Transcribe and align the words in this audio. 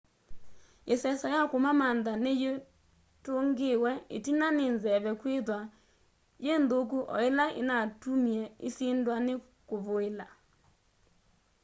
iseso 0.93 1.25
ya 1.35 1.41
kumamantha 1.51 2.11
ni 2.23 2.33
yitungiwe 2.41 3.91
itina 4.17 4.47
ni 4.57 4.65
nzeve 4.75 5.11
kwithiwa 5.19 5.59
yi 6.45 6.53
nthuku 6.63 6.97
o 7.15 7.17
ila 7.29 7.45
inatumie 7.61 8.43
isindwa 8.67 9.15
ni 9.25 9.33
kuvuila 9.67 10.25